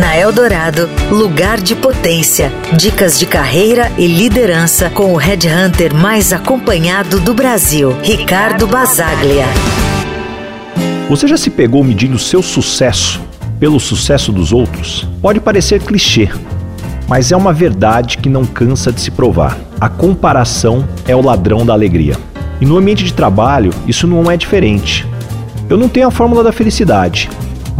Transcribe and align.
Na 0.00 0.16
Eldorado, 0.16 0.88
lugar 1.10 1.60
de 1.60 1.76
potência. 1.76 2.50
Dicas 2.74 3.18
de 3.18 3.26
carreira 3.26 3.92
e 3.98 4.06
liderança 4.06 4.88
com 4.88 5.12
o 5.12 5.16
headhunter 5.16 5.94
mais 5.94 6.32
acompanhado 6.32 7.20
do 7.20 7.34
Brasil, 7.34 7.94
Ricardo 8.02 8.66
Basaglia. 8.66 9.44
Você 11.06 11.28
já 11.28 11.36
se 11.36 11.50
pegou 11.50 11.84
medindo 11.84 12.18
seu 12.18 12.40
sucesso 12.40 13.20
pelo 13.58 13.78
sucesso 13.78 14.32
dos 14.32 14.54
outros? 14.54 15.06
Pode 15.20 15.38
parecer 15.38 15.82
clichê, 15.82 16.30
mas 17.06 17.30
é 17.30 17.36
uma 17.36 17.52
verdade 17.52 18.16
que 18.16 18.30
não 18.30 18.46
cansa 18.46 18.90
de 18.90 19.02
se 19.02 19.10
provar. 19.10 19.58
A 19.78 19.90
comparação 19.90 20.88
é 21.06 21.14
o 21.14 21.20
ladrão 21.20 21.66
da 21.66 21.74
alegria. 21.74 22.16
E 22.58 22.64
no 22.64 22.78
ambiente 22.78 23.04
de 23.04 23.12
trabalho, 23.12 23.70
isso 23.86 24.06
não 24.06 24.30
é 24.30 24.36
diferente. 24.38 25.06
Eu 25.68 25.76
não 25.76 25.90
tenho 25.90 26.08
a 26.08 26.10
fórmula 26.10 26.42
da 26.42 26.52
felicidade, 26.52 27.28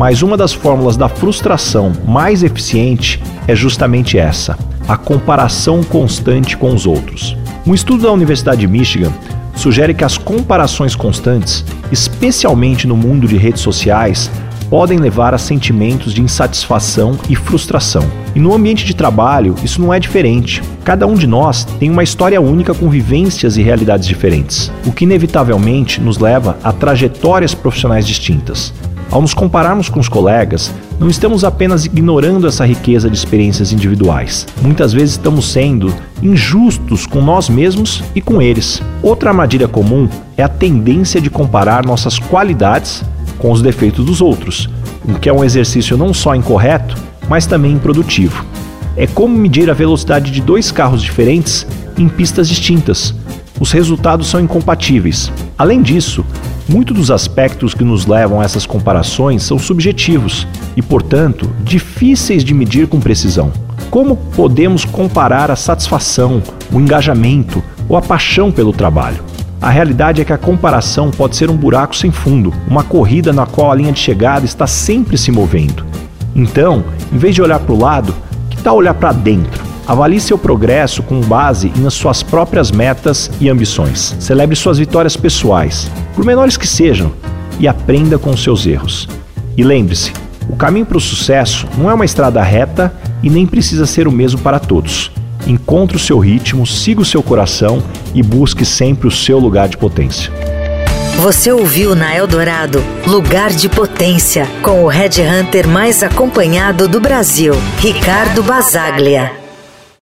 mas 0.00 0.22
uma 0.22 0.34
das 0.34 0.54
fórmulas 0.54 0.96
da 0.96 1.10
frustração 1.10 1.92
mais 2.08 2.42
eficiente 2.42 3.22
é 3.46 3.54
justamente 3.54 4.18
essa: 4.18 4.56
a 4.88 4.96
comparação 4.96 5.82
constante 5.82 6.56
com 6.56 6.74
os 6.74 6.86
outros. 6.86 7.36
Um 7.66 7.74
estudo 7.74 8.04
da 8.04 8.10
Universidade 8.10 8.62
de 8.62 8.66
Michigan 8.66 9.12
sugere 9.54 9.92
que 9.92 10.02
as 10.02 10.16
comparações 10.16 10.96
constantes, 10.96 11.62
especialmente 11.92 12.86
no 12.86 12.96
mundo 12.96 13.28
de 13.28 13.36
redes 13.36 13.60
sociais, 13.60 14.30
podem 14.70 14.98
levar 14.98 15.34
a 15.34 15.38
sentimentos 15.38 16.14
de 16.14 16.22
insatisfação 16.22 17.18
e 17.28 17.36
frustração. 17.36 18.08
E 18.34 18.40
no 18.40 18.54
ambiente 18.54 18.86
de 18.86 18.94
trabalho, 18.94 19.54
isso 19.62 19.82
não 19.82 19.92
é 19.92 20.00
diferente. 20.00 20.62
Cada 20.82 21.06
um 21.06 21.14
de 21.14 21.26
nós 21.26 21.64
tem 21.78 21.90
uma 21.90 22.02
história 22.02 22.40
única 22.40 22.72
com 22.72 22.88
vivências 22.88 23.58
e 23.58 23.62
realidades 23.62 24.08
diferentes, 24.08 24.72
o 24.86 24.92
que 24.92 25.04
inevitavelmente 25.04 26.00
nos 26.00 26.16
leva 26.16 26.56
a 26.64 26.72
trajetórias 26.72 27.54
profissionais 27.54 28.06
distintas. 28.06 28.72
Ao 29.10 29.20
nos 29.20 29.34
compararmos 29.34 29.88
com 29.88 29.98
os 29.98 30.08
colegas, 30.08 30.72
não 31.00 31.08
estamos 31.08 31.42
apenas 31.42 31.84
ignorando 31.84 32.46
essa 32.46 32.64
riqueza 32.64 33.10
de 33.10 33.16
experiências 33.16 33.72
individuais. 33.72 34.46
Muitas 34.62 34.92
vezes 34.92 35.12
estamos 35.12 35.50
sendo 35.50 35.92
injustos 36.22 37.06
com 37.06 37.20
nós 37.20 37.48
mesmos 37.48 38.04
e 38.14 38.20
com 38.20 38.40
eles. 38.40 38.80
Outra 39.02 39.30
armadilha 39.30 39.66
comum 39.66 40.08
é 40.36 40.44
a 40.44 40.48
tendência 40.48 41.20
de 41.20 41.28
comparar 41.28 41.84
nossas 41.84 42.20
qualidades 42.20 43.02
com 43.36 43.50
os 43.50 43.60
defeitos 43.60 44.04
dos 44.04 44.20
outros, 44.20 44.68
o 45.04 45.18
que 45.18 45.28
é 45.28 45.32
um 45.32 45.42
exercício 45.42 45.96
não 45.96 46.14
só 46.14 46.36
incorreto, 46.36 46.94
mas 47.28 47.46
também 47.46 47.72
improdutivo. 47.72 48.44
É 48.96 49.08
como 49.08 49.36
medir 49.36 49.68
a 49.70 49.74
velocidade 49.74 50.30
de 50.30 50.40
dois 50.40 50.70
carros 50.70 51.02
diferentes 51.02 51.66
em 51.98 52.08
pistas 52.08 52.48
distintas. 52.48 53.12
Os 53.58 53.72
resultados 53.72 54.28
são 54.28 54.40
incompatíveis. 54.40 55.32
Além 55.58 55.82
disso, 55.82 56.24
muitos 56.72 56.96
dos 56.96 57.10
aspectos 57.10 57.74
que 57.74 57.82
nos 57.82 58.06
levam 58.06 58.40
a 58.40 58.44
essas 58.44 58.64
comparações 58.64 59.42
são 59.42 59.58
subjetivos 59.58 60.46
e, 60.76 60.82
portanto, 60.82 61.50
difíceis 61.64 62.44
de 62.44 62.54
medir 62.54 62.86
com 62.86 63.00
precisão. 63.00 63.52
Como 63.90 64.16
podemos 64.16 64.84
comparar 64.84 65.50
a 65.50 65.56
satisfação, 65.56 66.40
o 66.72 66.78
engajamento 66.78 67.62
ou 67.88 67.96
a 67.96 68.02
paixão 68.02 68.52
pelo 68.52 68.72
trabalho? 68.72 69.24
A 69.60 69.68
realidade 69.68 70.22
é 70.22 70.24
que 70.24 70.32
a 70.32 70.38
comparação 70.38 71.10
pode 71.10 71.36
ser 71.36 71.50
um 71.50 71.56
buraco 71.56 71.94
sem 71.94 72.10
fundo, 72.10 72.54
uma 72.68 72.84
corrida 72.84 73.32
na 73.32 73.46
qual 73.46 73.72
a 73.72 73.74
linha 73.74 73.92
de 73.92 73.98
chegada 73.98 74.46
está 74.46 74.66
sempre 74.66 75.18
se 75.18 75.32
movendo. 75.32 75.84
Então, 76.34 76.84
em 77.12 77.18
vez 77.18 77.34
de 77.34 77.42
olhar 77.42 77.58
para 77.58 77.74
o 77.74 77.78
lado, 77.78 78.14
que 78.48 78.62
tal 78.62 78.76
olhar 78.76 78.94
para 78.94 79.12
dentro? 79.12 79.62
Avalie 79.86 80.20
seu 80.20 80.38
progresso 80.38 81.02
com 81.02 81.20
base 81.20 81.72
nas 81.76 81.94
suas 81.94 82.22
próprias 82.22 82.70
metas 82.70 83.28
e 83.40 83.48
ambições. 83.48 84.14
Celebre 84.20 84.54
suas 84.54 84.78
vitórias 84.78 85.16
pessoais, 85.16 85.90
por 86.14 86.24
menores 86.24 86.56
que 86.56 86.66
sejam, 86.66 87.12
e 87.58 87.68
aprenda 87.68 88.18
com 88.18 88.36
seus 88.36 88.66
erros. 88.66 89.08
E 89.56 89.62
lembre-se, 89.62 90.12
o 90.48 90.56
caminho 90.56 90.86
para 90.86 90.96
o 90.96 91.00
sucesso 91.00 91.66
não 91.76 91.90
é 91.90 91.94
uma 91.94 92.04
estrada 92.04 92.42
reta 92.42 92.92
e 93.22 93.30
nem 93.30 93.46
precisa 93.46 93.86
ser 93.86 94.08
o 94.08 94.12
mesmo 94.12 94.40
para 94.40 94.58
todos. 94.58 95.12
Encontre 95.46 95.96
o 95.96 96.00
seu 96.00 96.18
ritmo, 96.18 96.66
siga 96.66 97.00
o 97.00 97.04
seu 97.04 97.22
coração 97.22 97.82
e 98.14 98.22
busque 98.22 98.64
sempre 98.64 99.06
o 99.06 99.10
seu 99.10 99.38
lugar 99.38 99.68
de 99.68 99.76
potência. 99.76 100.32
Você 101.18 101.52
ouviu 101.52 101.94
na 101.94 102.16
Eldorado 102.16 102.82
Lugar 103.06 103.50
de 103.50 103.68
Potência 103.68 104.46
com 104.62 104.84
o 104.84 104.88
Red 104.88 105.20
Hunter 105.20 105.68
mais 105.68 106.02
acompanhado 106.02 106.88
do 106.88 106.98
Brasil, 106.98 107.54
Ricardo 107.78 108.42
Basaglia. 108.42 109.39